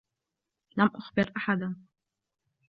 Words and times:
لم 0.77 0.91
أخبر 0.95 1.31
أحدا. 1.37 1.75